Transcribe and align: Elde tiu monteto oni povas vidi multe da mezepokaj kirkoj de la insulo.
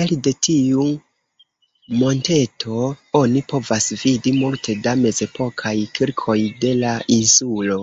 Elde 0.00 0.32
tiu 0.46 0.82
monteto 2.02 2.76
oni 3.20 3.42
povas 3.52 3.88
vidi 4.02 4.34
multe 4.42 4.76
da 4.84 4.92
mezepokaj 5.00 5.74
kirkoj 5.98 6.36
de 6.66 6.70
la 6.84 6.94
insulo. 7.16 7.80